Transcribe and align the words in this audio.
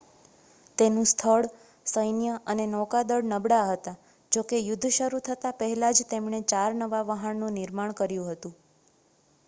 તેનું 0.77 1.07
સ્થળ 1.07 1.45
સૈન્ય 1.85 2.37
અને 2.45 2.65
નૌકાદળ 2.67 3.27
નબળાં 3.29 3.69
હતાં 3.71 3.99
જોકે 4.31 4.57
યુદ્ધ 4.59 4.87
શરૂ 4.91 5.21
થતા 5.27 5.51
પહેલાં 5.59 5.97
જ 5.97 6.07
તેમણે 6.07 6.39
ચાર 6.51 6.71
નવા 6.79 7.03
વહાણનું 7.09 7.55
નિર્માણ 7.55 7.93
કર્યું 7.95 8.31
હતું 8.31 8.57